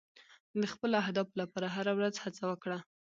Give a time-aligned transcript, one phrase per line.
[0.61, 2.77] د خپلو اهدافو لپاره هره ورځ هڅه وکړه.